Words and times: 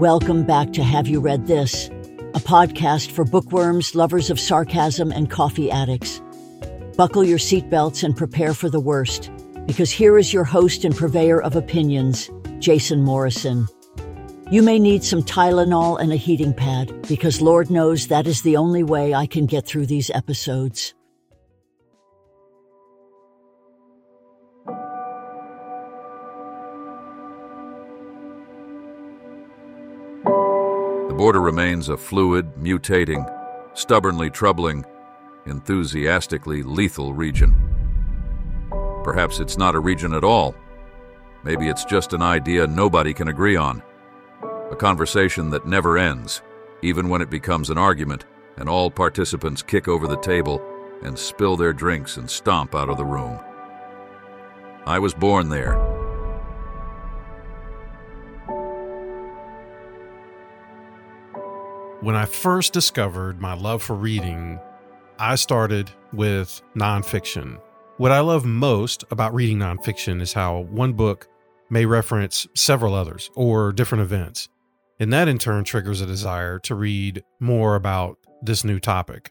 Welcome 0.00 0.44
back 0.44 0.72
to 0.72 0.82
Have 0.82 1.08
You 1.08 1.20
Read 1.20 1.46
This, 1.46 1.88
a 2.32 2.40
podcast 2.40 3.10
for 3.10 3.22
bookworms, 3.22 3.94
lovers 3.94 4.30
of 4.30 4.40
sarcasm, 4.40 5.12
and 5.12 5.30
coffee 5.30 5.70
addicts. 5.70 6.22
Buckle 6.96 7.22
your 7.22 7.36
seatbelts 7.36 8.02
and 8.02 8.16
prepare 8.16 8.54
for 8.54 8.70
the 8.70 8.80
worst, 8.80 9.30
because 9.66 9.90
here 9.90 10.16
is 10.16 10.32
your 10.32 10.44
host 10.44 10.86
and 10.86 10.96
purveyor 10.96 11.42
of 11.42 11.54
opinions, 11.54 12.30
Jason 12.60 13.02
Morrison. 13.02 13.68
You 14.50 14.62
may 14.62 14.78
need 14.78 15.04
some 15.04 15.22
Tylenol 15.22 16.00
and 16.00 16.14
a 16.14 16.16
heating 16.16 16.54
pad, 16.54 17.06
because 17.06 17.42
Lord 17.42 17.70
knows 17.70 18.06
that 18.06 18.26
is 18.26 18.40
the 18.40 18.56
only 18.56 18.82
way 18.82 19.12
I 19.12 19.26
can 19.26 19.44
get 19.44 19.66
through 19.66 19.84
these 19.84 20.08
episodes. 20.08 20.94
Border 31.20 31.42
remains 31.42 31.90
a 31.90 31.96
fluid, 31.98 32.50
mutating, 32.54 33.30
stubbornly 33.74 34.30
troubling, 34.30 34.82
enthusiastically 35.44 36.62
lethal 36.62 37.12
region. 37.12 37.54
Perhaps 39.04 39.38
it's 39.38 39.58
not 39.58 39.74
a 39.74 39.80
region 39.80 40.14
at 40.14 40.24
all. 40.24 40.54
Maybe 41.44 41.68
it's 41.68 41.84
just 41.84 42.14
an 42.14 42.22
idea 42.22 42.66
nobody 42.66 43.12
can 43.12 43.28
agree 43.28 43.54
on. 43.54 43.82
A 44.70 44.74
conversation 44.74 45.50
that 45.50 45.66
never 45.66 45.98
ends, 45.98 46.40
even 46.80 47.10
when 47.10 47.20
it 47.20 47.28
becomes 47.28 47.68
an 47.68 47.76
argument 47.76 48.24
and 48.56 48.66
all 48.66 48.90
participants 48.90 49.60
kick 49.60 49.88
over 49.88 50.08
the 50.08 50.22
table 50.22 50.62
and 51.02 51.18
spill 51.18 51.54
their 51.54 51.74
drinks 51.74 52.16
and 52.16 52.30
stomp 52.30 52.74
out 52.74 52.88
of 52.88 52.96
the 52.96 53.04
room. 53.04 53.38
I 54.86 54.98
was 54.98 55.12
born 55.12 55.50
there. 55.50 55.99
When 62.02 62.16
I 62.16 62.24
first 62.24 62.72
discovered 62.72 63.42
my 63.42 63.52
love 63.52 63.82
for 63.82 63.94
reading, 63.94 64.58
I 65.18 65.34
started 65.34 65.90
with 66.14 66.62
nonfiction. 66.74 67.60
What 67.98 68.10
I 68.10 68.20
love 68.20 68.46
most 68.46 69.04
about 69.10 69.34
reading 69.34 69.58
nonfiction 69.58 70.22
is 70.22 70.32
how 70.32 70.60
one 70.60 70.94
book 70.94 71.28
may 71.68 71.84
reference 71.84 72.46
several 72.54 72.94
others 72.94 73.30
or 73.34 73.70
different 73.70 74.00
events. 74.00 74.48
And 74.98 75.12
that 75.12 75.28
in 75.28 75.36
turn 75.36 75.62
triggers 75.62 76.00
a 76.00 76.06
desire 76.06 76.58
to 76.60 76.74
read 76.74 77.22
more 77.38 77.74
about 77.74 78.16
this 78.40 78.64
new 78.64 78.80
topic. 78.80 79.30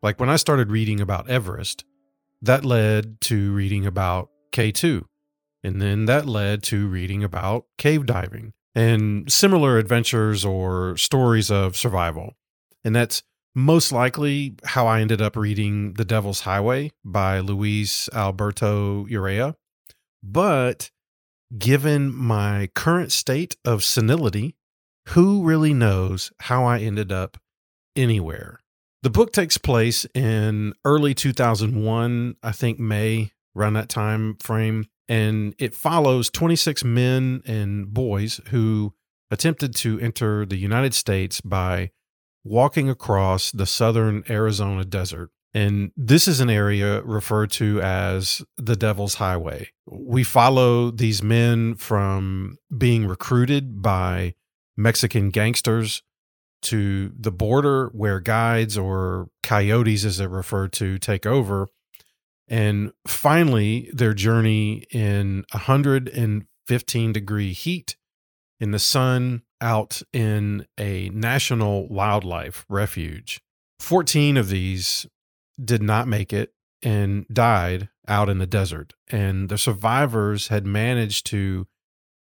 Like 0.00 0.20
when 0.20 0.30
I 0.30 0.36
started 0.36 0.70
reading 0.70 1.00
about 1.00 1.28
Everest, 1.28 1.84
that 2.40 2.64
led 2.64 3.20
to 3.22 3.52
reading 3.52 3.84
about 3.84 4.30
K2. 4.52 5.02
And 5.64 5.82
then 5.82 6.04
that 6.04 6.24
led 6.24 6.62
to 6.64 6.86
reading 6.86 7.24
about 7.24 7.66
cave 7.78 8.06
diving 8.06 8.52
and 8.76 9.32
similar 9.32 9.78
adventures 9.78 10.44
or 10.44 10.96
stories 10.98 11.50
of 11.50 11.76
survival. 11.76 12.34
And 12.84 12.94
that's 12.94 13.22
most 13.54 13.90
likely 13.90 14.54
how 14.64 14.86
I 14.86 15.00
ended 15.00 15.22
up 15.22 15.34
reading 15.34 15.94
The 15.94 16.04
Devil's 16.04 16.40
Highway 16.40 16.92
by 17.02 17.40
Luis 17.40 18.10
Alberto 18.12 19.06
Urrea. 19.06 19.54
But 20.22 20.90
given 21.56 22.14
my 22.14 22.68
current 22.74 23.12
state 23.12 23.56
of 23.64 23.82
senility, 23.82 24.56
who 25.08 25.42
really 25.42 25.72
knows 25.72 26.30
how 26.40 26.66
I 26.66 26.80
ended 26.80 27.10
up 27.10 27.38
anywhere? 27.96 28.60
The 29.02 29.10
book 29.10 29.32
takes 29.32 29.56
place 29.56 30.04
in 30.14 30.74
early 30.84 31.14
2001, 31.14 32.36
I 32.42 32.52
think 32.52 32.78
May, 32.78 33.30
around 33.56 33.72
that 33.74 33.88
time 33.88 34.36
frame 34.36 34.86
and 35.08 35.54
it 35.58 35.74
follows 35.74 36.30
26 36.30 36.84
men 36.84 37.42
and 37.46 37.92
boys 37.92 38.40
who 38.48 38.94
attempted 39.30 39.74
to 39.76 39.98
enter 40.00 40.46
the 40.46 40.56
United 40.56 40.94
States 40.94 41.40
by 41.40 41.90
walking 42.44 42.88
across 42.88 43.50
the 43.50 43.66
southern 43.66 44.24
Arizona 44.28 44.84
desert. 44.84 45.30
And 45.52 45.90
this 45.96 46.28
is 46.28 46.40
an 46.40 46.50
area 46.50 47.02
referred 47.02 47.50
to 47.52 47.80
as 47.80 48.42
the 48.56 48.76
Devil's 48.76 49.14
Highway. 49.14 49.70
We 49.86 50.22
follow 50.22 50.90
these 50.90 51.22
men 51.22 51.76
from 51.76 52.58
being 52.76 53.06
recruited 53.06 53.80
by 53.80 54.34
Mexican 54.76 55.30
gangsters 55.30 56.02
to 56.62 57.12
the 57.18 57.32
border 57.32 57.88
where 57.94 58.20
guides 58.20 58.76
or 58.76 59.28
coyotes, 59.42 60.04
as 60.04 60.18
they're 60.18 60.28
referred 60.28 60.72
to, 60.74 60.98
take 60.98 61.24
over 61.24 61.68
and 62.48 62.92
finally, 63.06 63.90
their 63.92 64.14
journey 64.14 64.84
in 64.90 65.44
115 65.52 67.12
degree 67.12 67.52
heat 67.52 67.96
in 68.60 68.70
the 68.70 68.78
sun 68.78 69.42
out 69.60 70.02
in 70.12 70.66
a 70.78 71.08
national 71.10 71.88
wildlife 71.88 72.64
refuge. 72.68 73.40
14 73.80 74.36
of 74.36 74.48
these 74.48 75.06
did 75.62 75.82
not 75.82 76.08
make 76.08 76.32
it 76.32 76.52
and 76.82 77.26
died 77.28 77.88
out 78.06 78.28
in 78.28 78.38
the 78.38 78.46
desert. 78.46 78.92
And 79.08 79.48
the 79.48 79.58
survivors 79.58 80.48
had 80.48 80.66
managed 80.66 81.26
to 81.26 81.66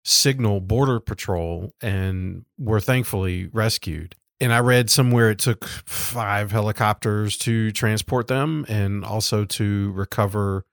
signal 0.03 0.61
Border 0.61 0.99
Patrol 0.99 1.73
and 1.81 2.45
were 2.57 2.79
thankfully 2.79 3.47
rescued 3.47 4.15
and 4.41 4.51
I 4.51 4.59
read 4.59 4.89
somewhere 4.89 5.29
it 5.29 5.39
took 5.39 5.65
five 5.65 6.51
helicopters 6.51 7.37
to 7.39 7.71
transport 7.71 8.27
them 8.27 8.65
and 8.67 9.05
also 9.05 9.45
to 9.45 9.91
recover 9.91 10.65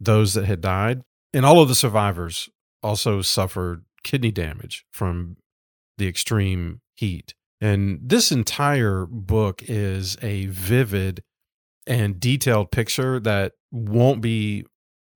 those 0.00 0.34
that 0.34 0.44
had 0.44 0.60
died. 0.60 1.02
And 1.32 1.46
all 1.46 1.62
of 1.62 1.68
the 1.68 1.76
survivors 1.76 2.50
also 2.82 3.22
suffered 3.22 3.84
kidney 4.02 4.32
damage 4.32 4.84
from 4.92 5.36
the 5.98 6.08
extreme 6.08 6.80
heat. 6.96 7.32
And 7.60 8.00
this 8.02 8.32
entire 8.32 9.06
book 9.06 9.62
is 9.68 10.16
a 10.20 10.46
vivid 10.46 11.22
and 11.86 12.18
detailed 12.18 12.72
picture 12.72 13.20
that 13.20 13.52
won't 13.70 14.20
be 14.20 14.64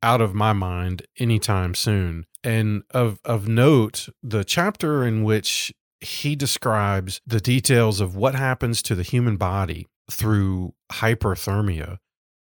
out 0.01 0.21
of 0.21 0.33
my 0.33 0.53
mind 0.53 1.03
anytime 1.19 1.75
soon. 1.75 2.25
And 2.45 2.85
of 2.93 3.19
of 3.25 3.49
note, 3.49 4.09
the 4.23 4.45
chapter 4.45 5.05
in 5.05 5.25
which 5.25 5.73
he 6.01 6.37
describes 6.37 7.21
the 7.27 7.41
details 7.41 8.01
of 8.01 8.17
what 8.17 8.35
happens 8.35 8.83
to 8.83 8.95
the 8.95 9.03
human 9.03 9.37
body 9.37 9.87
through 10.11 10.75
hyperthermia 10.93 11.99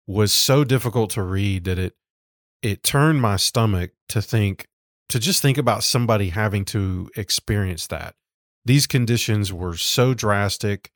was 0.06 0.32
so 0.32 0.64
difficult 0.64 1.10
to 1.10 1.22
read 1.22 1.64
that 1.64 1.78
it 1.78 1.94
it 2.62 2.82
turned 2.82 3.22
my 3.22 3.36
stomach 3.36 3.92
to 4.08 4.20
think 4.20 4.66
to 5.08 5.18
just 5.18 5.42
think 5.42 5.58
about 5.58 5.82
somebody 5.82 6.28
having 6.28 6.64
to 6.64 7.10
experience 7.16 7.86
that. 7.88 8.14
These 8.64 8.86
conditions 8.86 9.52
were 9.52 9.76
so 9.76 10.14
drastic 10.14 10.90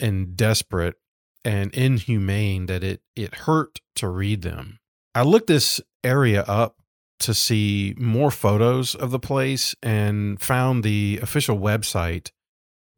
and 0.00 0.36
desperate 0.36 0.96
and 1.44 1.72
inhumane 1.74 2.66
that 2.66 2.82
it 2.82 3.02
it 3.14 3.34
hurt 3.34 3.80
to 3.96 4.08
read 4.08 4.42
them. 4.42 4.78
I 5.14 5.22
looked 5.22 5.46
this 5.46 5.80
area 6.04 6.42
up 6.42 6.76
to 7.20 7.34
see 7.34 7.94
more 7.98 8.30
photos 8.30 8.94
of 8.94 9.10
the 9.10 9.18
place 9.18 9.74
and 9.82 10.40
found 10.40 10.84
the 10.84 11.18
official 11.22 11.58
website 11.58 12.30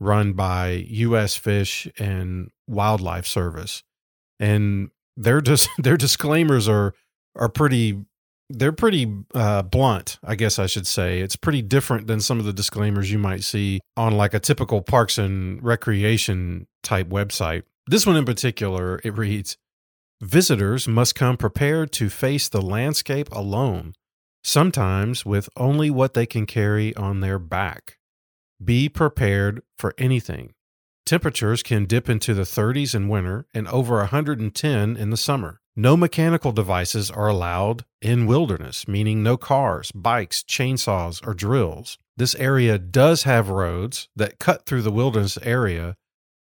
run 0.01 0.33
by 0.33 0.84
US 0.89 1.37
Fish 1.37 1.89
and 1.99 2.51
Wildlife 2.67 3.27
Service. 3.27 3.83
And 4.39 4.91
their 5.17 5.41
dis- 5.41 5.69
their 5.79 5.97
disclaimers 5.97 6.69
are 6.69 6.95
are 7.37 7.49
pretty 7.49 8.05
they're 8.51 8.73
pretty 8.73 9.15
uh, 9.34 9.61
blunt, 9.62 10.19
I 10.25 10.35
guess 10.35 10.59
I 10.59 10.67
should 10.67 10.87
say. 10.87 11.21
It's 11.21 11.37
pretty 11.37 11.61
different 11.61 12.06
than 12.06 12.21
some 12.21 12.39
of 12.39 12.47
the 12.47 12.53
disclaimers 12.53 13.12
you 13.12 13.19
might 13.19 13.45
see 13.45 13.81
on 13.95 14.17
like 14.17 14.33
a 14.33 14.41
typical 14.41 14.81
parks 14.81 15.19
and 15.19 15.62
recreation 15.62 16.67
type 16.83 17.09
website. 17.11 17.65
This 17.89 18.06
one 18.06 18.17
in 18.17 18.25
particular, 18.25 19.00
it 19.05 19.19
reads 19.19 19.59
Visitors 20.23 20.89
must 20.89 21.15
come 21.15 21.37
prepared 21.37 21.93
to 21.93 22.09
face 22.09 22.49
the 22.49 22.62
landscape 22.62 23.29
alone 23.33 23.93
sometimes 24.43 25.25
with 25.25 25.49
only 25.56 25.91
what 25.91 26.15
they 26.15 26.26
can 26.26 26.47
carry 26.47 26.94
on 26.97 27.20
their 27.20 27.38
back. 27.38 27.99
Be 28.62 28.88
prepared 28.88 29.62
for 29.76 29.94
anything. 29.99 30.52
Temperatures 31.06 31.62
can 31.62 31.87
dip 31.87 32.08
into 32.08 32.35
the 32.35 32.43
30s 32.43 32.94
in 32.94 33.08
winter 33.08 33.46
and 33.55 33.67
over 33.69 33.96
110 33.96 34.96
in 34.96 35.11
the 35.11 35.17
summer. 35.17 35.61
No 35.75 35.96
mechanical 35.96 36.52
devices 36.52 37.11
are 37.11 37.29
allowed 37.29 37.85
in 38.02 38.26
wilderness, 38.26 38.88
meaning 38.88 39.23
no 39.23 39.37
cars, 39.37 39.93
bikes, 39.93 40.43
chainsaws, 40.43 41.25
or 41.26 41.34
drills. 41.34 41.99
This 42.17 42.34
area 42.34 42.79
does 42.79 43.23
have 43.23 43.49
roads 43.49 44.08
that 44.17 44.41
cut 44.41 44.67
through 44.67 44.82
the 44.82 44.91
wilderness 44.91 45.38
area, 45.43 45.96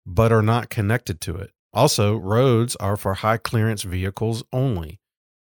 but 0.06 0.31
are 0.31 0.41
not 0.41 0.69
connected 0.69 1.19
to 1.21 1.36
it. 1.36 1.51
Also, 1.74 2.15
roads 2.15 2.77
are 2.77 2.95
for 2.95 3.15
high 3.15 3.38
clearance 3.38 3.83
vehicles 3.83 4.44
only 4.53 5.00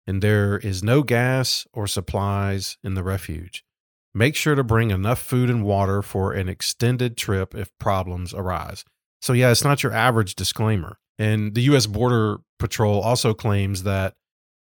and 0.10 0.24
there 0.24 0.58
is 0.58 0.82
no 0.82 1.04
gas 1.04 1.68
or 1.72 1.86
supplies 1.86 2.80
in 2.84 2.96
the 2.96 3.04
refuge. 3.04 3.64
Make 4.12 4.36
sure 4.36 4.56
to 4.56 4.64
bring 4.64 4.90
enough 4.90 5.22
food 5.22 5.52
and 5.52 5.64
water 5.64 6.02
for 6.02 6.34
an 6.34 6.50
extended 6.50 7.16
trip 7.16 7.54
if 7.54 7.70
problems 7.78 8.34
arise. 8.34 8.84
So, 9.22 9.34
yeah, 9.34 9.52
it's 9.52 9.64
not 9.64 9.84
your 9.84 9.94
average 9.94 10.34
disclaimer. 10.34 10.98
And 11.20 11.54
the 11.54 11.62
U.S. 11.62 11.86
Border 11.86 12.38
Patrol 12.58 13.00
also 13.02 13.36
claims 13.36 13.84
that 13.84 14.16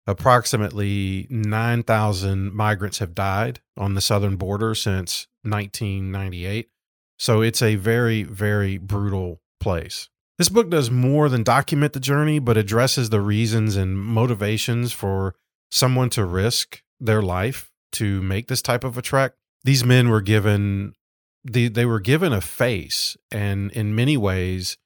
approximately 0.08 1.28
9,000 1.30 2.52
migrants 2.52 2.98
have 2.98 3.14
died 3.14 3.60
on 3.76 3.94
the 3.94 4.00
southern 4.00 4.34
border 4.34 4.74
since 4.74 5.28
1998. 5.42 6.70
So 7.18 7.40
it's 7.40 7.62
a 7.62 7.76
very, 7.76 8.24
very 8.24 8.78
brutal 8.78 9.40
place. 9.60 10.08
This 10.38 10.48
book 10.50 10.68
does 10.68 10.90
more 10.90 11.28
than 11.28 11.42
document 11.42 11.94
the 11.94 12.00
journey, 12.00 12.38
but 12.38 12.58
addresses 12.58 13.08
the 13.08 13.22
reasons 13.22 13.76
and 13.76 13.98
motivations 13.98 14.92
for 14.92 15.34
someone 15.70 16.10
to 16.10 16.24
risk 16.24 16.82
their 17.00 17.22
life 17.22 17.70
to 17.92 18.20
make 18.22 18.48
this 18.48 18.62
type 18.62 18.84
of 18.84 18.98
a 18.98 19.02
trek. 19.02 19.32
These 19.64 19.84
men 19.84 20.08
were 20.08 20.20
given 20.20 20.94
the 21.42 21.68
they 21.68 21.86
were 21.86 22.00
given 22.00 22.32
a 22.32 22.40
face 22.40 23.16
and 23.30 23.70
in 23.72 23.94
many 23.94 24.16
ways 24.16 24.76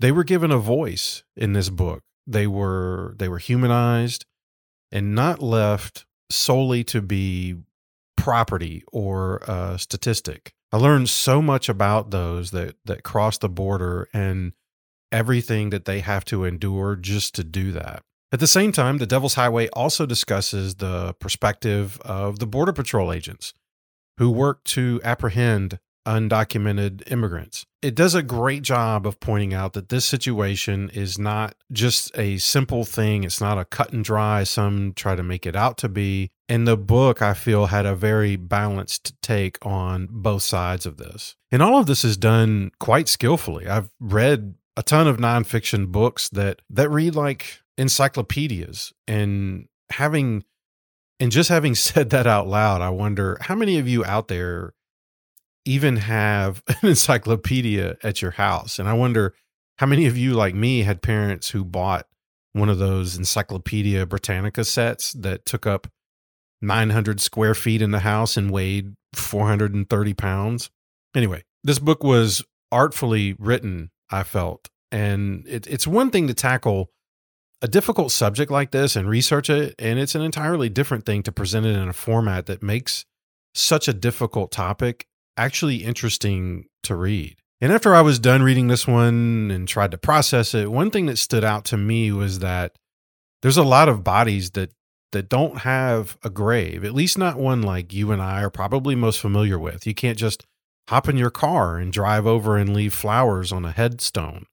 they 0.00 0.12
were 0.12 0.24
given 0.24 0.50
a 0.50 0.58
voice 0.58 1.22
in 1.36 1.52
this 1.52 1.70
book. 1.70 2.02
They 2.26 2.46
were 2.46 3.14
they 3.18 3.28
were 3.28 3.38
humanized 3.38 4.24
and 4.90 5.14
not 5.14 5.42
left 5.42 6.06
solely 6.30 6.84
to 6.84 7.02
be 7.02 7.56
property 8.16 8.82
or 8.92 9.38
a 9.48 9.78
statistic. 9.78 10.54
I 10.72 10.78
learned 10.78 11.10
so 11.10 11.42
much 11.42 11.68
about 11.68 12.10
those 12.10 12.50
that 12.52 12.76
that 12.84 13.02
cross 13.02 13.38
the 13.38 13.48
border 13.48 14.08
and 14.12 14.52
everything 15.14 15.70
that 15.70 15.84
they 15.84 16.00
have 16.00 16.24
to 16.24 16.44
endure 16.44 16.96
just 16.96 17.34
to 17.36 17.44
do 17.44 17.70
that. 17.70 18.02
At 18.32 18.40
the 18.40 18.48
same 18.48 18.72
time, 18.72 18.98
The 18.98 19.06
Devil's 19.06 19.34
Highway 19.34 19.68
also 19.68 20.06
discusses 20.06 20.74
the 20.74 21.14
perspective 21.20 22.00
of 22.04 22.40
the 22.40 22.48
Border 22.48 22.72
Patrol 22.72 23.12
agents 23.12 23.54
who 24.18 24.28
work 24.28 24.64
to 24.64 25.00
apprehend 25.04 25.78
undocumented 26.04 27.10
immigrants. 27.10 27.64
It 27.80 27.94
does 27.94 28.14
a 28.14 28.22
great 28.24 28.62
job 28.62 29.06
of 29.06 29.20
pointing 29.20 29.54
out 29.54 29.72
that 29.74 29.88
this 29.88 30.04
situation 30.04 30.90
is 30.90 31.16
not 31.16 31.54
just 31.72 32.10
a 32.18 32.38
simple 32.38 32.84
thing, 32.84 33.22
it's 33.22 33.40
not 33.40 33.58
a 33.58 33.64
cut 33.64 33.92
and 33.92 34.04
dry, 34.04 34.42
some 34.42 34.94
try 34.94 35.14
to 35.14 35.22
make 35.22 35.46
it 35.46 35.54
out 35.54 35.78
to 35.78 35.88
be. 35.88 36.30
And 36.48 36.66
the 36.66 36.76
book, 36.76 37.22
I 37.22 37.34
feel, 37.34 37.66
had 37.66 37.86
a 37.86 37.94
very 37.94 38.36
balanced 38.36 39.14
take 39.22 39.64
on 39.64 40.08
both 40.10 40.42
sides 40.42 40.86
of 40.86 40.96
this. 40.96 41.36
And 41.52 41.62
all 41.62 41.78
of 41.78 41.86
this 41.86 42.04
is 42.04 42.16
done 42.16 42.72
quite 42.80 43.08
skillfully. 43.08 43.68
I've 43.68 43.90
read 44.00 44.56
a 44.76 44.82
ton 44.82 45.06
of 45.06 45.18
nonfiction 45.18 45.88
books 45.88 46.28
that 46.30 46.62
that 46.70 46.90
read 46.90 47.14
like 47.14 47.60
encyclopedias 47.78 48.92
and 49.06 49.66
having 49.90 50.44
and 51.20 51.30
just 51.30 51.48
having 51.48 51.74
said 51.74 52.10
that 52.10 52.26
out 52.26 52.46
loud, 52.46 52.80
I 52.80 52.90
wonder 52.90 53.38
how 53.40 53.54
many 53.54 53.78
of 53.78 53.88
you 53.88 54.04
out 54.04 54.28
there 54.28 54.74
even 55.64 55.96
have 55.96 56.62
an 56.68 56.88
encyclopedia 56.88 57.96
at 58.02 58.22
your 58.22 58.32
house. 58.32 58.78
And 58.78 58.88
I 58.88 58.92
wonder 58.92 59.34
how 59.78 59.86
many 59.86 60.06
of 60.06 60.16
you, 60.16 60.34
like 60.34 60.54
me, 60.54 60.82
had 60.82 61.02
parents 61.02 61.50
who 61.50 61.64
bought 61.64 62.06
one 62.52 62.68
of 62.68 62.78
those 62.78 63.16
Encyclopedia 63.16 64.06
Britannica 64.06 64.64
sets 64.64 65.12
that 65.14 65.44
took 65.44 65.66
up 65.66 65.88
900 66.62 67.20
square 67.20 67.54
feet 67.54 67.82
in 67.82 67.90
the 67.90 68.00
house 68.00 68.36
and 68.36 68.50
weighed 68.50 68.94
430 69.14 70.14
pounds. 70.14 70.70
Anyway, 71.14 71.42
this 71.64 71.80
book 71.80 72.04
was 72.04 72.44
artfully 72.70 73.34
written, 73.38 73.90
I 74.14 74.22
felt. 74.22 74.68
And 74.92 75.44
it, 75.48 75.66
it's 75.66 75.86
one 75.86 76.10
thing 76.10 76.28
to 76.28 76.34
tackle 76.34 76.90
a 77.62 77.68
difficult 77.68 78.12
subject 78.12 78.50
like 78.50 78.70
this 78.70 78.94
and 78.94 79.08
research 79.08 79.50
it. 79.50 79.74
And 79.78 79.98
it's 79.98 80.14
an 80.14 80.22
entirely 80.22 80.68
different 80.68 81.06
thing 81.06 81.22
to 81.24 81.32
present 81.32 81.66
it 81.66 81.76
in 81.76 81.88
a 81.88 81.92
format 81.92 82.46
that 82.46 82.62
makes 82.62 83.04
such 83.54 83.88
a 83.88 83.92
difficult 83.92 84.52
topic 84.52 85.06
actually 85.36 85.76
interesting 85.76 86.66
to 86.84 86.94
read. 86.94 87.36
And 87.60 87.72
after 87.72 87.94
I 87.94 88.02
was 88.02 88.18
done 88.18 88.42
reading 88.42 88.68
this 88.68 88.86
one 88.86 89.50
and 89.50 89.66
tried 89.66 89.90
to 89.92 89.98
process 89.98 90.54
it, 90.54 90.70
one 90.70 90.90
thing 90.90 91.06
that 91.06 91.18
stood 91.18 91.44
out 91.44 91.64
to 91.66 91.76
me 91.76 92.12
was 92.12 92.40
that 92.40 92.76
there's 93.42 93.56
a 93.56 93.62
lot 93.62 93.88
of 93.88 94.04
bodies 94.04 94.50
that 94.52 94.70
that 95.12 95.28
don't 95.28 95.58
have 95.58 96.18
a 96.24 96.28
grave, 96.28 96.84
at 96.84 96.92
least 96.92 97.16
not 97.16 97.38
one 97.38 97.62
like 97.62 97.92
you 97.92 98.10
and 98.10 98.20
I 98.20 98.42
are 98.42 98.50
probably 98.50 98.96
most 98.96 99.20
familiar 99.20 99.58
with. 99.58 99.86
You 99.86 99.94
can't 99.94 100.18
just 100.18 100.44
hop 100.88 101.08
in 101.08 101.16
your 101.16 101.30
car 101.30 101.78
and 101.78 101.92
drive 101.92 102.26
over 102.26 102.56
and 102.56 102.74
leave 102.74 102.94
flowers 102.94 103.52
on 103.52 103.64
a 103.64 103.72
headstone. 103.72 104.46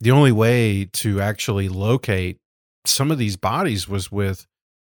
The 0.00 0.10
only 0.10 0.32
way 0.32 0.84
to 0.94 1.20
actually 1.20 1.68
locate 1.68 2.38
some 2.84 3.10
of 3.10 3.18
these 3.18 3.36
bodies 3.36 3.88
was 3.88 4.12
with 4.12 4.46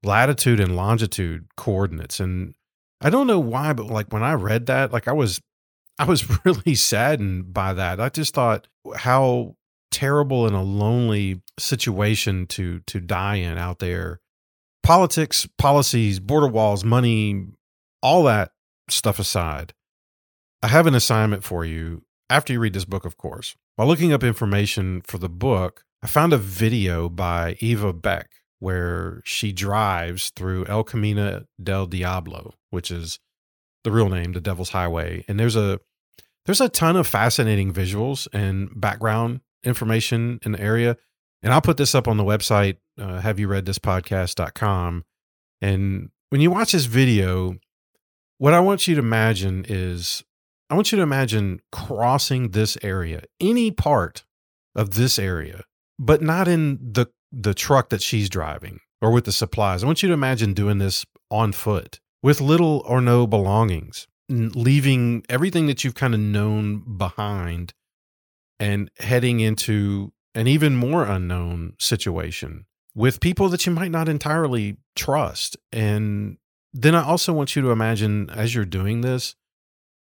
latitude 0.02 0.60
and 0.60 0.76
longitude 0.76 1.46
coordinates. 1.56 2.20
And 2.20 2.54
I 3.00 3.10
don't 3.10 3.26
know 3.26 3.38
why, 3.38 3.72
but 3.72 3.86
like 3.86 4.12
when 4.12 4.22
I 4.22 4.34
read 4.34 4.66
that, 4.66 4.92
like 4.92 5.08
I 5.08 5.12
was 5.12 5.40
I 5.98 6.04
was 6.06 6.44
really 6.44 6.74
saddened 6.74 7.52
by 7.52 7.74
that. 7.74 8.00
I 8.00 8.08
just 8.08 8.34
thought 8.34 8.66
how 8.96 9.56
terrible 9.90 10.46
and 10.46 10.56
a 10.56 10.60
lonely 10.60 11.42
situation 11.58 12.46
to 12.46 12.80
to 12.86 12.98
die 12.98 13.36
in 13.36 13.58
out 13.58 13.78
there. 13.78 14.20
Politics, 14.82 15.46
policies, 15.58 16.19
border 16.19 16.48
walls, 16.48 16.82
money, 16.82 17.46
all 18.02 18.24
that 18.24 18.50
stuff 18.88 19.19
aside. 19.19 19.74
I 20.62 20.68
have 20.68 20.86
an 20.86 20.94
assignment 20.94 21.42
for 21.42 21.64
you 21.64 22.02
after 22.30 22.52
you 22.52 22.60
read 22.60 22.72
this 22.72 22.84
book, 22.84 23.04
of 23.04 23.16
course. 23.16 23.56
While 23.76 23.88
looking 23.88 24.12
up 24.12 24.22
information 24.22 25.02
for 25.02 25.18
the 25.18 25.28
book, 25.28 25.84
I 26.02 26.06
found 26.06 26.32
a 26.32 26.38
video 26.38 27.08
by 27.08 27.56
Eva 27.60 27.92
Beck 27.92 28.30
where 28.60 29.20
she 29.24 29.52
drives 29.52 30.30
through 30.30 30.66
El 30.66 30.84
Camino 30.84 31.44
del 31.60 31.86
Diablo, 31.86 32.54
which 32.70 32.92
is 32.92 33.18
the 33.82 33.90
real 33.90 34.08
name, 34.08 34.32
the 34.32 34.40
Devil's 34.40 34.70
Highway. 34.70 35.24
And 35.26 35.38
there's 35.38 35.56
a 35.56 35.80
there's 36.46 36.60
a 36.60 36.68
ton 36.68 36.96
of 36.96 37.06
fascinating 37.06 37.72
visuals 37.72 38.28
and 38.32 38.68
background 38.80 39.40
information 39.64 40.38
in 40.44 40.52
the 40.52 40.60
area. 40.60 40.96
And 41.42 41.52
I'll 41.52 41.60
put 41.60 41.76
this 41.76 41.94
up 41.94 42.06
on 42.06 42.16
the 42.16 42.24
website, 42.24 42.76
uh, 43.00 43.20
have 43.20 43.38
you 43.38 43.48
read 43.48 43.66
this 43.66 43.78
podcast.com. 43.78 45.04
And 45.60 46.10
when 46.30 46.40
you 46.40 46.50
watch 46.50 46.72
this 46.72 46.84
video, 46.84 47.56
what 48.38 48.54
I 48.54 48.60
want 48.60 48.86
you 48.86 48.94
to 48.94 49.00
imagine 49.00 49.64
is 49.68 50.24
I 50.72 50.74
want 50.74 50.90
you 50.90 50.96
to 50.96 51.02
imagine 51.02 51.60
crossing 51.70 52.52
this 52.52 52.78
area, 52.82 53.24
any 53.38 53.70
part 53.70 54.24
of 54.74 54.92
this 54.92 55.19
area, 55.19 55.64
but 55.98 56.22
not 56.22 56.48
in 56.48 56.78
the 56.80 57.08
the 57.30 57.52
truck 57.52 57.90
that 57.90 58.00
she's 58.00 58.30
driving 58.30 58.80
or 59.02 59.10
with 59.10 59.26
the 59.26 59.32
supplies. 59.32 59.82
I 59.82 59.86
want 59.86 60.02
you 60.02 60.08
to 60.08 60.14
imagine 60.14 60.54
doing 60.54 60.78
this 60.78 61.04
on 61.30 61.52
foot 61.52 62.00
with 62.22 62.40
little 62.40 62.82
or 62.86 63.02
no 63.02 63.26
belongings, 63.26 64.08
leaving 64.30 65.24
everything 65.28 65.66
that 65.66 65.84
you've 65.84 65.94
kind 65.94 66.14
of 66.14 66.20
known 66.20 66.96
behind 66.96 67.74
and 68.58 68.90
heading 68.98 69.40
into 69.40 70.14
an 70.34 70.46
even 70.46 70.74
more 70.74 71.04
unknown 71.04 71.74
situation 71.78 72.64
with 72.94 73.20
people 73.20 73.50
that 73.50 73.66
you 73.66 73.72
might 73.72 73.90
not 73.90 74.08
entirely 74.08 74.78
trust. 74.96 75.54
And 75.70 76.38
then 76.72 76.94
I 76.94 77.04
also 77.04 77.34
want 77.34 77.56
you 77.56 77.60
to 77.60 77.72
imagine 77.72 78.30
as 78.30 78.54
you're 78.54 78.64
doing 78.64 79.02
this, 79.02 79.34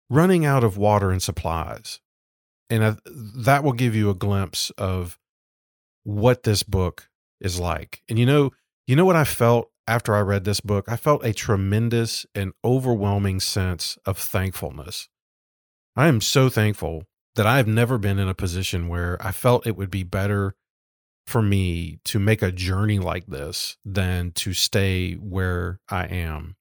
running 0.10 0.46
out 0.46 0.64
of 0.64 0.78
water 0.78 1.12
and 1.12 1.22
supplies. 1.22 2.00
And 2.70 3.00
that 3.06 3.64
will 3.64 3.74
give 3.74 3.96
you 3.96 4.10
a 4.10 4.16
glimpse 4.16 4.72
of 4.72 5.20
what 6.04 6.44
this 6.44 6.64
book 6.64 7.10
is 7.40 7.60
like. 7.60 8.02
And 8.10 8.18
you 8.18 8.26
know, 8.26 8.52
you 8.88 8.96
know 8.96 9.06
what 9.06 9.16
I 9.16 9.24
felt 9.24 9.70
after 9.88 10.16
I 10.16 10.22
read 10.22 10.46
this 10.46 10.62
book? 10.62 10.86
I 10.88 10.96
felt 10.96 11.26
a 11.26 11.34
tremendous 11.34 12.26
and 12.34 12.54
overwhelming 12.64 13.40
sense 13.40 13.98
of 14.06 14.18
thankfulness. 14.18 15.10
I 15.96 16.08
am 16.08 16.22
so 16.22 16.50
thankful 16.50 17.04
that 17.36 17.46
I 17.46 17.58
have 17.58 17.68
never 17.68 17.98
been 17.98 18.18
in 18.18 18.28
a 18.28 18.34
position 18.34 18.88
where 18.88 19.18
I 19.20 19.32
felt 19.32 19.68
it 19.68 19.76
would 19.76 19.92
be 19.92 20.04
better 20.04 20.56
for 21.28 21.42
me 21.42 22.00
to 22.06 22.20
make 22.20 22.42
a 22.42 22.52
journey 22.52 23.00
like 23.00 23.26
this 23.26 23.78
than 23.84 24.32
to 24.32 24.54
stay 24.54 25.14
where 25.14 25.80
I 25.90 26.06
am. 26.06 26.56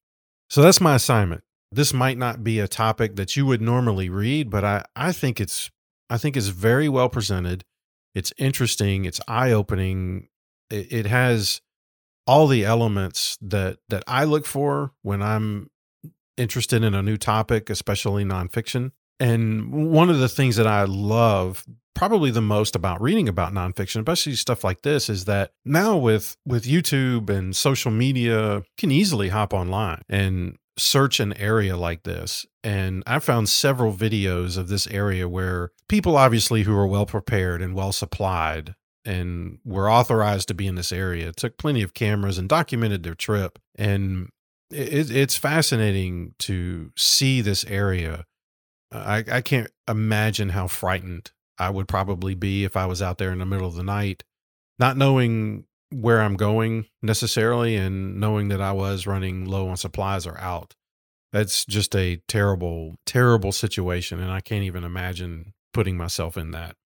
So 0.50 0.62
that's 0.62 0.80
my 0.80 0.94
assignment. 0.94 1.43
This 1.74 1.92
might 1.92 2.18
not 2.18 2.44
be 2.44 2.60
a 2.60 2.68
topic 2.68 3.16
that 3.16 3.36
you 3.36 3.46
would 3.46 3.60
normally 3.60 4.08
read, 4.08 4.50
but 4.50 4.64
I, 4.64 4.84
I 4.94 5.12
think 5.12 5.40
it's 5.40 5.70
I 6.08 6.18
think 6.18 6.36
it's 6.36 6.48
very 6.48 6.88
well 6.88 7.08
presented. 7.08 7.64
It's 8.14 8.32
interesting. 8.38 9.04
It's 9.04 9.20
eye 9.26 9.50
opening. 9.50 10.28
It, 10.70 10.92
it 10.92 11.06
has 11.06 11.60
all 12.26 12.46
the 12.46 12.64
elements 12.64 13.36
that 13.40 13.78
that 13.88 14.04
I 14.06 14.24
look 14.24 14.46
for 14.46 14.92
when 15.02 15.22
I'm 15.22 15.70
interested 16.36 16.82
in 16.82 16.94
a 16.94 17.02
new 17.02 17.16
topic, 17.16 17.70
especially 17.70 18.24
nonfiction. 18.24 18.92
And 19.20 19.92
one 19.92 20.10
of 20.10 20.18
the 20.18 20.28
things 20.28 20.56
that 20.56 20.66
I 20.66 20.84
love 20.84 21.64
probably 21.94 22.30
the 22.30 22.42
most 22.42 22.74
about 22.74 23.00
reading 23.00 23.28
about 23.28 23.52
nonfiction, 23.52 24.00
especially 24.00 24.34
stuff 24.34 24.64
like 24.64 24.82
this, 24.82 25.08
is 25.08 25.24
that 25.26 25.52
now 25.64 25.96
with 25.96 26.36
with 26.46 26.64
YouTube 26.64 27.30
and 27.30 27.54
social 27.54 27.90
media, 27.90 28.56
you 28.56 28.62
can 28.76 28.90
easily 28.90 29.28
hop 29.28 29.54
online 29.54 30.02
and 30.08 30.56
search 30.76 31.20
an 31.20 31.32
area 31.34 31.76
like 31.76 32.02
this. 32.02 32.46
And 32.62 33.02
I 33.06 33.18
found 33.18 33.48
several 33.48 33.92
videos 33.92 34.56
of 34.56 34.68
this 34.68 34.86
area 34.88 35.28
where 35.28 35.70
people, 35.88 36.16
obviously, 36.16 36.62
who 36.62 36.76
are 36.76 36.86
well 36.86 37.06
prepared 37.06 37.62
and 37.62 37.74
well 37.74 37.92
supplied 37.92 38.74
and 39.04 39.58
were 39.64 39.90
authorized 39.90 40.48
to 40.48 40.54
be 40.54 40.66
in 40.66 40.74
this 40.74 40.92
area, 40.92 41.32
took 41.32 41.58
plenty 41.58 41.82
of 41.82 41.94
cameras 41.94 42.38
and 42.38 42.48
documented 42.48 43.02
their 43.02 43.14
trip. 43.14 43.58
And 43.76 44.30
it, 44.70 45.10
it's 45.10 45.36
fascinating 45.36 46.34
to 46.40 46.90
see 46.96 47.40
this 47.40 47.64
area. 47.66 48.24
I, 48.90 49.24
I 49.30 49.40
can't 49.42 49.70
imagine 49.88 50.50
how 50.50 50.68
frightened 50.68 51.32
I 51.58 51.70
would 51.70 51.86
probably 51.86 52.34
be 52.34 52.64
if 52.64 52.76
I 52.76 52.86
was 52.86 53.02
out 53.02 53.18
there 53.18 53.30
in 53.30 53.38
the 53.38 53.46
middle 53.46 53.66
of 53.66 53.74
the 53.74 53.82
night, 53.82 54.24
not 54.78 54.96
knowing 54.96 55.64
where 55.90 56.20
I'm 56.20 56.36
going 56.36 56.86
necessarily 57.02 57.76
and 57.76 58.18
knowing 58.18 58.48
that 58.48 58.60
I 58.60 58.72
was 58.72 59.06
running 59.06 59.44
low 59.44 59.68
on 59.68 59.76
supplies 59.76 60.26
or 60.26 60.38
out. 60.38 60.74
That's 61.32 61.64
just 61.64 61.94
a 61.96 62.20
terrible, 62.28 62.96
terrible 63.06 63.52
situation. 63.52 64.20
And 64.20 64.30
I 64.30 64.40
can't 64.40 64.64
even 64.64 64.84
imagine 64.84 65.52
putting 65.72 65.96
myself 65.96 66.36
in 66.36 66.52
that. 66.52 66.76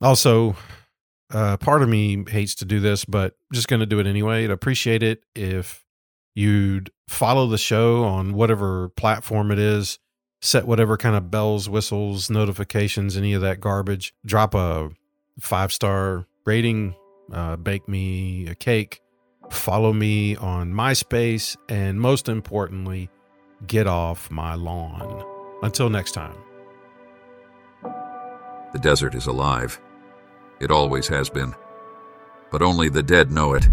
Also, 0.00 0.56
uh, 1.30 1.56
part 1.56 1.82
of 1.82 1.88
me 1.88 2.24
hates 2.28 2.54
to 2.56 2.64
do 2.64 2.80
this, 2.80 3.04
but 3.04 3.34
just 3.52 3.68
going 3.68 3.80
to 3.80 3.86
do 3.86 3.98
it 3.98 4.06
anyway. 4.06 4.44
I'd 4.44 4.50
appreciate 4.50 5.02
it 5.02 5.22
if 5.34 5.84
you'd 6.34 6.90
follow 7.08 7.46
the 7.46 7.58
show 7.58 8.04
on 8.04 8.34
whatever 8.34 8.90
platform 8.90 9.50
it 9.50 9.58
is, 9.58 9.98
set 10.40 10.66
whatever 10.66 10.96
kind 10.96 11.16
of 11.16 11.30
bells, 11.30 11.68
whistles, 11.68 12.30
notifications, 12.30 13.16
any 13.16 13.32
of 13.32 13.42
that 13.42 13.60
garbage. 13.60 14.14
Drop 14.24 14.54
a 14.54 14.90
five 15.40 15.72
star 15.72 16.26
rating, 16.44 16.94
uh, 17.32 17.56
bake 17.56 17.88
me 17.88 18.46
a 18.48 18.54
cake, 18.54 19.02
follow 19.50 19.92
me 19.92 20.36
on 20.36 20.72
MySpace, 20.72 21.56
and 21.68 22.00
most 22.00 22.28
importantly, 22.28 23.10
get 23.66 23.86
off 23.86 24.30
my 24.30 24.54
lawn. 24.54 25.24
Until 25.62 25.88
next 25.88 26.12
time. 26.12 26.36
The 28.72 28.80
desert 28.80 29.14
is 29.14 29.26
alive. 29.26 29.80
It 30.60 30.70
always 30.70 31.08
has 31.08 31.30
been. 31.30 31.54
But 32.50 32.62
only 32.62 32.88
the 32.88 33.02
dead 33.02 33.30
know 33.30 33.54
it. 33.54 33.68